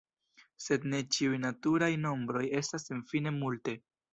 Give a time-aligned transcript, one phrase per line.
[0.67, 3.79] Sed de ĉiuj naturaj nombroj estas senfine multe.